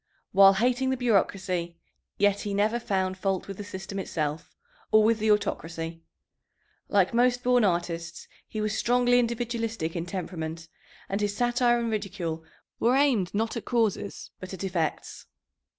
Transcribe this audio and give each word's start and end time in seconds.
While 0.31 0.53
hating 0.55 0.89
the 0.89 0.97
bureaucracy, 0.97 1.77
yet 2.17 2.39
he 2.39 2.55
never 2.55 2.79
found 2.79 3.19
fault 3.19 3.47
with 3.47 3.57
the 3.57 3.63
system 3.63 3.99
itself 3.99 4.55
or 4.91 5.03
with 5.03 5.19
the 5.19 5.29
autocracy. 5.29 6.01
Like 6.89 7.13
most 7.13 7.43
born 7.43 7.63
artists, 7.63 8.27
he 8.47 8.61
was 8.61 8.75
strongly 8.75 9.19
individualistic 9.19 9.95
in 9.95 10.07
temperament, 10.07 10.67
and 11.07 11.21
his 11.21 11.37
satire 11.37 11.77
and 11.77 11.91
ridicule 11.91 12.43
were 12.79 12.95
aimed 12.95 13.31
not 13.35 13.55
at 13.55 13.65
causes, 13.65 14.31
but 14.39 14.55
at 14.55 14.63
effects. 14.63 15.27